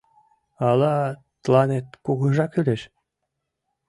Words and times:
Ала 0.67 0.95
тыланет 1.43 1.87
кугыжа 2.05 2.45
кӱлеш? 2.53 2.81